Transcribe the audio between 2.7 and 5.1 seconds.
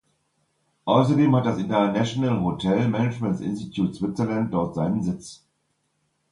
Management Institute Switzerland dort seinen